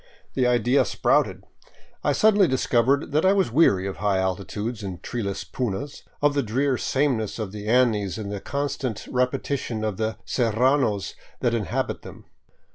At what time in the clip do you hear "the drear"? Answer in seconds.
6.33-6.75